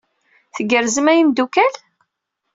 [0.55, 1.73] Tgerrzem a imeddukal?